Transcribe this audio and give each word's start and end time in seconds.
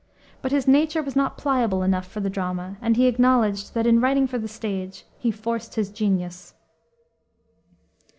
But 0.41 0.51
his 0.51 0.67
nature 0.67 1.03
was 1.03 1.15
not 1.15 1.37
pliable 1.37 1.83
enough 1.83 2.07
for 2.07 2.21
the 2.21 2.29
drama, 2.31 2.75
and 2.81 2.97
he 2.97 3.05
acknowledged 3.05 3.75
that, 3.75 3.85
in 3.85 4.01
writing 4.01 4.25
for 4.25 4.39
the 4.39 4.47
stage, 4.47 5.05
he 5.19 5.29
"forced 5.29 5.75
his 5.75 5.91
genius." 5.91 6.55